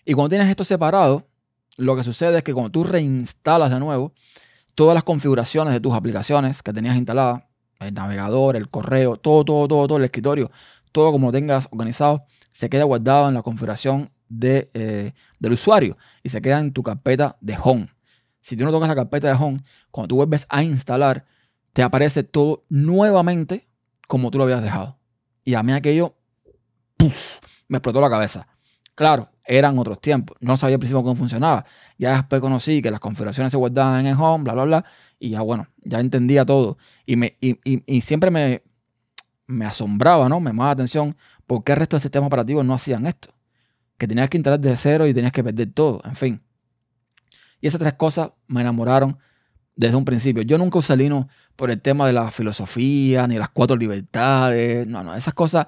Y 0.05 0.15
cuando 0.15 0.31
tienes 0.31 0.49
esto 0.49 0.65
separado, 0.65 1.29
lo 1.77 1.95
que 1.95 2.03
sucede 2.03 2.39
es 2.39 2.43
que 2.43 2.53
cuando 2.53 2.73
tú 2.73 2.83
reinstalas 2.83 3.71
de 3.71 3.79
nuevo, 3.79 4.13
todas 4.75 4.95
las 4.95 5.05
configuraciones 5.05 5.73
de 5.73 5.81
tus 5.81 5.95
aplicaciones 5.95 6.61
que 6.61 6.73
tenías 6.73 6.97
instaladas, 6.97 7.45
el 7.79 7.95
navegador, 7.95 8.57
el 8.57 8.69
correo, 8.69 9.17
todo, 9.17 9.45
todo, 9.45 9.69
todo, 9.69 9.87
todo, 9.87 9.99
el 9.99 10.05
escritorio, 10.05 10.51
todo 10.91 11.13
como 11.13 11.29
lo 11.29 11.33
tengas 11.33 11.69
organizado, 11.71 12.25
se 12.53 12.69
queda 12.69 12.83
guardado 12.83 13.29
en 13.29 13.35
la 13.35 13.43
configuración 13.43 14.11
de, 14.29 14.71
eh, 14.75 15.13
del 15.39 15.53
usuario 15.53 15.97
y 16.25 16.31
se 16.31 16.43
queda 16.43 16.59
en 16.59 16.73
tu 16.73 16.83
carpeta 16.83 17.37
de 17.41 17.57
home. 17.63 17.89
Si 18.41 18.57
tú 18.57 18.65
no 18.65 18.71
tocas 18.71 18.89
la 18.89 18.95
carpeta 18.95 19.29
de 19.29 19.35
home, 19.35 19.63
cuando 19.91 20.09
tú 20.09 20.17
vuelves 20.17 20.47
a 20.49 20.63
instalar, 20.63 21.27
te 21.73 21.83
aparece 21.83 22.23
todo 22.23 22.65
nuevamente 22.69 23.69
como 24.09 24.31
tú 24.31 24.39
lo 24.39 24.45
habías 24.45 24.63
dejado. 24.63 24.99
Y 25.45 25.55
a 25.55 25.63
mí 25.63 25.73
aquello 25.73 26.17
me 27.69 27.79
explotó 27.79 28.01
la 28.01 28.11
cabeza. 28.11 28.47
Claro, 28.95 29.31
eran 29.45 29.79
otros 29.79 30.01
tiempos. 30.01 30.37
No 30.41 30.57
sabía 30.57 30.75
al 30.75 30.81
principio 30.81 31.03
cómo 31.03 31.17
funcionaba. 31.17 31.65
Ya 31.99 32.17
después 32.17 32.41
conocí 32.41 32.83
que 32.83 32.91
las 32.91 33.01
configuraciones 33.01 33.51
se 33.51 33.57
guardaban 33.57 34.01
en 34.01 34.07
el 34.09 34.17
home, 34.17 34.45
bla, 34.45 34.55
bla, 34.55 34.65
bla. 34.65 34.85
Y 35.19 35.31
ya 35.31 35.41
bueno, 35.41 35.69
ya 35.79 36.01
entendía 36.01 36.45
todo. 36.45 36.77
Y, 37.07 38.01
siempre 38.01 38.31
me, 38.31 39.65
asombraba, 39.65 40.29
¿no? 40.29 40.41
Me 40.41 40.51
llamaba 40.51 40.69
la 40.69 40.73
atención 40.75 41.17
por 41.47 41.65
qué 41.65 41.73
el 41.73 41.79
resto 41.79 41.97
de 41.97 42.01
sistemas 42.01 42.27
operativos 42.27 42.65
no 42.65 42.75
hacían 42.75 43.07
esto. 43.07 43.31
Que 43.97 44.07
tenías 44.07 44.29
que 44.29 44.39
instalar 44.39 44.61
desde 44.61 44.77
cero 44.77 45.07
y 45.07 45.15
tenías 45.15 45.33
que 45.33 45.43
perder 45.43 45.73
todo, 45.73 46.01
en 46.05 46.17
fin. 46.17 46.43
Y 47.61 47.67
esas 47.67 47.81
tres 47.81 47.95
cosas 47.95 48.31
me 48.47 48.61
enamoraron 48.61 49.19
desde 49.77 49.97
un 49.97 50.05
principio. 50.05 50.43
Yo 50.43 50.59
nunca 50.59 50.79
usé 50.79 50.97
Linux 50.97 51.27
por 51.57 51.71
el 51.71 51.81
tema 51.81 52.07
de 52.07 52.13
la 52.13 52.31
filosofía, 52.31 53.27
ni 53.27 53.37
las 53.37 53.51
cuatro 53.51 53.77
libertades. 53.77 54.87
No, 54.87 55.03
no, 55.03 55.15
esas 55.15 55.35
cosas 55.35 55.67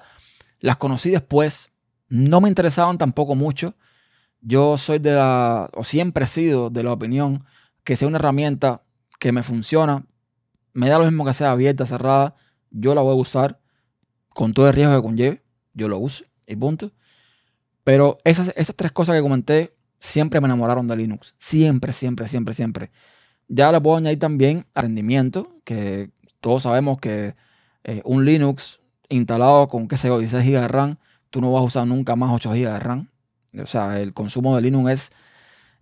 las 0.59 0.77
conocí 0.77 1.11
después 1.11 1.69
no 2.13 2.41
me 2.41 2.49
interesaban 2.49 2.99
tampoco 2.99 3.33
mucho. 3.33 3.75
Yo 4.39 4.77
soy 4.77 4.99
de 4.99 5.13
la, 5.13 5.69
o 5.73 5.83
siempre 5.83 6.25
he 6.25 6.27
sido 6.27 6.69
de 6.69 6.83
la 6.83 6.93
opinión 6.93 7.43
que 7.83 7.95
sea 7.95 8.07
una 8.07 8.17
herramienta 8.17 8.83
que 9.19 9.31
me 9.31 9.41
funciona, 9.41 10.05
me 10.73 10.89
da 10.89 10.99
lo 10.99 11.05
mismo 11.05 11.25
que 11.25 11.33
sea 11.33 11.51
abierta, 11.51 11.85
cerrada, 11.85 12.35
yo 12.69 12.93
la 12.93 13.01
voy 13.01 13.13
a 13.13 13.21
usar 13.21 13.59
con 14.29 14.53
todo 14.53 14.67
el 14.67 14.73
riesgo 14.75 14.95
que 14.95 15.01
conlleve, 15.01 15.43
yo 15.73 15.87
lo 15.87 15.97
uso 15.97 16.25
y 16.45 16.55
punto. 16.55 16.91
Pero 17.83 18.19
esas, 18.23 18.53
esas 18.55 18.75
tres 18.75 18.91
cosas 18.91 19.15
que 19.15 19.21
comenté 19.21 19.73
siempre 20.03 20.41
me 20.41 20.47
enamoraron 20.47 20.87
de 20.87 20.97
Linux. 20.97 21.33
Siempre, 21.39 21.93
siempre, 21.93 22.27
siempre, 22.27 22.53
siempre. 22.53 22.91
Ya 23.47 23.71
le 23.71 23.79
puedo 23.79 23.97
añadir 23.97 24.19
también 24.19 24.65
rendimiento, 24.75 25.55
que 25.63 26.11
todos 26.41 26.63
sabemos 26.63 26.99
que 26.99 27.35
eh, 27.85 28.01
un 28.03 28.25
Linux 28.25 28.81
instalado 29.07 29.67
con, 29.69 29.87
qué 29.87 29.95
sé 29.95 30.09
yo, 30.09 30.19
16 30.19 30.45
GB 30.45 30.61
de 30.61 30.67
RAM 30.67 30.97
tú 31.29 31.39
no 31.41 31.51
vas 31.51 31.61
a 31.61 31.65
usar 31.65 31.87
nunca 31.87 32.15
más 32.15 32.31
8 32.31 32.49
GB 32.51 32.73
de 32.73 32.79
RAM. 32.79 33.09
O 33.61 33.65
sea, 33.65 33.99
el 34.01 34.13
consumo 34.13 34.55
de 34.55 34.61
Linux 34.61 34.91
es 34.91 35.11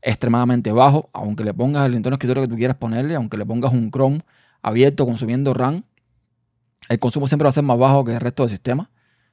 extremadamente 0.04 0.72
bajo, 0.72 1.10
aunque 1.14 1.44
le 1.44 1.54
pongas 1.54 1.88
el 1.88 1.96
entorno 1.96 2.16
escritorio 2.16 2.44
que 2.44 2.50
tú 2.50 2.56
quieras 2.56 2.78
ponerle, 2.78 3.16
aunque 3.16 3.38
le 3.38 3.46
pongas 3.46 3.74
un 3.74 3.90
Chrome 3.92 4.22
abierto 4.62 5.06
consumiendo 5.06 5.54
RAM, 5.54 5.84
el 6.90 7.00
consumo 7.00 7.28
siempre 7.28 7.46
va 7.46 7.50
a 7.50 7.54
ser 7.54 7.64
más 7.64 7.78
bajo 7.78 8.04
que 8.06 8.14
el 8.14 8.20
resto 8.20 8.44
del 8.44 8.52
sistema, 8.52 8.92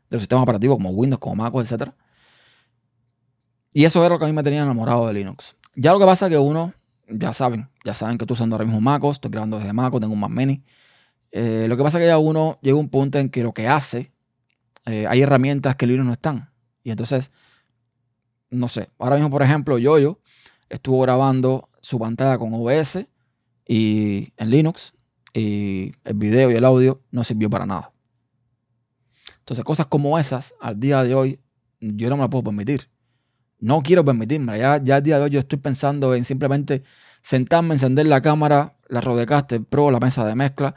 de 0.08 0.16
los 0.16 0.22
sistemas 0.22 0.42
operativos 0.44 0.76
como 0.76 0.90
Windows, 0.90 1.20
como 1.20 1.36
Mac, 1.36 1.54
etc. 1.56 1.92
Y 3.78 3.84
eso 3.84 4.04
era 4.04 4.16
lo 4.16 4.18
que 4.18 4.24
a 4.24 4.26
mí 4.26 4.34
me 4.34 4.42
tenía 4.42 4.62
enamorado 4.64 5.06
de 5.06 5.14
Linux. 5.14 5.54
Ya 5.76 5.92
lo 5.92 6.00
que 6.00 6.04
pasa 6.04 6.26
es 6.26 6.30
que 6.30 6.36
uno, 6.36 6.72
ya 7.08 7.32
saben, 7.32 7.68
ya 7.84 7.94
saben 7.94 8.18
que 8.18 8.24
estoy 8.24 8.34
usando 8.34 8.56
ahora 8.56 8.64
mismo 8.64 8.80
MacOS, 8.80 9.18
estoy 9.18 9.30
grabando 9.30 9.56
desde 9.56 9.72
MacOS, 9.72 10.00
tengo 10.00 10.14
un 10.14 10.18
Mac 10.18 10.32
Mini. 10.32 10.64
Eh, 11.30 11.66
lo 11.68 11.76
que 11.76 11.84
pasa 11.84 11.98
es 11.98 12.02
que 12.02 12.08
ya 12.08 12.18
uno 12.18 12.58
llega 12.60 12.76
a 12.76 12.80
un 12.80 12.88
punto 12.88 13.20
en 13.20 13.28
que 13.28 13.44
lo 13.44 13.54
que 13.54 13.68
hace 13.68 14.10
eh, 14.84 15.06
hay 15.06 15.22
herramientas 15.22 15.76
que 15.76 15.86
Linux 15.86 16.06
no 16.06 16.12
están. 16.12 16.50
Y 16.82 16.90
entonces, 16.90 17.30
no 18.50 18.66
sé, 18.66 18.90
ahora 18.98 19.14
mismo, 19.14 19.30
por 19.30 19.44
ejemplo, 19.44 19.78
Yoyo 19.78 20.18
estuvo 20.68 21.00
grabando 21.02 21.68
su 21.80 22.00
pantalla 22.00 22.36
con 22.36 22.52
OBS 22.54 23.06
y 23.64 24.32
en 24.38 24.50
Linux 24.50 24.92
y 25.32 25.92
el 26.02 26.14
video 26.14 26.50
y 26.50 26.56
el 26.56 26.64
audio 26.64 26.98
no 27.12 27.22
sirvió 27.22 27.48
para 27.48 27.64
nada. 27.64 27.92
Entonces, 29.38 29.64
cosas 29.64 29.86
como 29.86 30.18
esas, 30.18 30.56
al 30.60 30.80
día 30.80 31.04
de 31.04 31.14
hoy, 31.14 31.40
yo 31.78 32.10
no 32.10 32.16
me 32.16 32.22
las 32.22 32.28
puedo 32.28 32.42
permitir. 32.42 32.88
No 33.60 33.82
quiero 33.82 34.04
permitirme. 34.04 34.58
Ya, 34.58 34.82
ya 34.82 34.96
al 34.96 35.02
día 35.02 35.18
de 35.18 35.24
hoy 35.24 35.30
yo 35.30 35.40
estoy 35.40 35.58
pensando 35.58 36.14
en 36.14 36.24
simplemente 36.24 36.82
sentarme, 37.22 37.74
encender 37.74 38.06
la 38.06 38.20
cámara, 38.20 38.76
la 38.88 39.00
Rodecaster 39.00 39.62
Pro, 39.62 39.90
la 39.90 40.00
mesa 40.00 40.24
de 40.24 40.34
mezcla, 40.34 40.74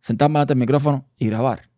sentarme 0.00 0.38
ante 0.38 0.52
el 0.52 0.58
micrófono 0.58 1.06
y 1.18 1.26
grabar. 1.26 1.68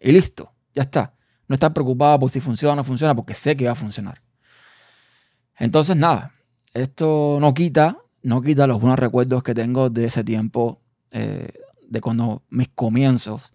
Y 0.00 0.12
listo, 0.12 0.52
ya 0.74 0.82
está. 0.82 1.14
No 1.48 1.54
estar 1.54 1.72
preocupado 1.72 2.18
por 2.20 2.30
si 2.30 2.40
funciona 2.40 2.74
o 2.74 2.76
no 2.76 2.84
funciona, 2.84 3.14
porque 3.14 3.34
sé 3.34 3.56
que 3.56 3.66
va 3.66 3.72
a 3.72 3.76
funcionar. 3.76 4.22
Entonces, 5.58 5.96
nada, 5.96 6.32
esto 6.74 7.38
no 7.40 7.54
quita, 7.54 7.98
no 8.22 8.42
quita 8.42 8.66
los 8.66 8.80
buenos 8.80 8.98
recuerdos 8.98 9.42
que 9.42 9.54
tengo 9.54 9.90
de 9.90 10.06
ese 10.06 10.24
tiempo, 10.24 10.80
eh, 11.10 11.48
de 11.88 12.00
cuando 12.00 12.42
mis 12.48 12.68
comienzos 12.68 13.52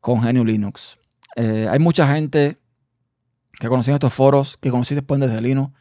con 0.00 0.22
Genio 0.22 0.44
Linux. 0.44 0.96
Eh, 1.36 1.68
hay 1.70 1.78
mucha 1.78 2.12
gente 2.14 2.57
que 3.58 3.68
conocí 3.68 3.90
en 3.90 3.94
estos 3.94 4.14
foros, 4.14 4.56
que 4.60 4.70
conocí 4.70 4.94
después 4.94 5.20
desde 5.20 5.40
Linux, 5.40 5.72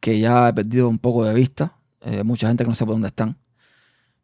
que 0.00 0.18
ya 0.20 0.48
he 0.48 0.52
perdido 0.52 0.88
un 0.88 0.98
poco 0.98 1.24
de 1.24 1.34
vista. 1.34 1.74
Eh, 2.02 2.22
mucha 2.22 2.46
gente 2.46 2.64
que 2.64 2.68
no 2.68 2.74
sé 2.74 2.84
por 2.84 2.94
dónde 2.94 3.08
están. 3.08 3.36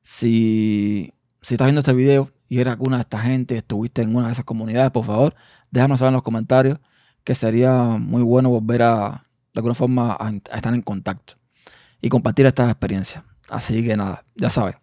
Si, 0.03 1.13
si 1.43 1.55
estás 1.55 1.67
viendo 1.67 1.81
este 1.81 1.93
video 1.93 2.31
y 2.49 2.61
eres 2.61 2.73
alguna 2.73 2.97
de 2.97 3.03
esta 3.03 3.19
gente, 3.19 3.57
estuviste 3.57 4.03
en 4.03 4.15
una 4.15 4.27
de 4.27 4.33
esas 4.33 4.45
comunidades, 4.45 4.91
por 4.91 5.05
favor, 5.05 5.35
déjanos 5.71 5.99
saber 5.99 6.11
en 6.11 6.15
los 6.15 6.23
comentarios 6.23 6.79
que 7.25 7.35
sería 7.35 7.73
muy 7.99 8.23
bueno 8.23 8.51
volver 8.51 8.83
a, 8.83 9.25
de 9.55 9.59
alguna 9.59 9.75
forma, 9.75 10.17
a, 10.19 10.31
estar 10.31 10.75
en 10.75 10.83
contacto 10.83 11.35
y 12.01 12.09
compartir 12.09 12.47
estas 12.47 12.71
experiencias. 12.71 13.25
Así 13.49 13.85
que 13.85 13.97
nada, 13.97 14.25
ya 14.35 14.51
sabes. 14.51 14.77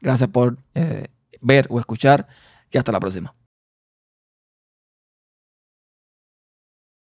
Gracias 0.00 0.30
por 0.30 0.58
eh, 0.74 1.08
ver 1.40 1.66
o 1.70 1.80
escuchar 1.80 2.28
y 2.70 2.78
hasta 2.78 2.92
la 2.92 3.00
próxima. 3.00 3.34